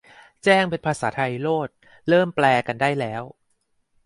[0.43, 1.69] แจ้งเป็นภาษาไทยโลด
[2.09, 3.23] เริ่มแปลกันได้แล้ว